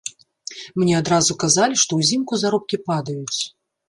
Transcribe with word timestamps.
Мне 0.79 0.95
адразу 1.01 1.35
казалі, 1.43 1.75
што 1.81 1.99
ўзімку 1.99 2.39
заробкі 2.45 2.81
падаюць. 2.89 3.41